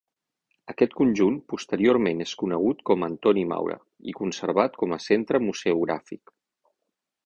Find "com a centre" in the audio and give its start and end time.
4.85-5.47